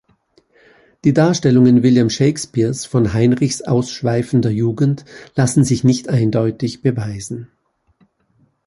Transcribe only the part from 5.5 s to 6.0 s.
sich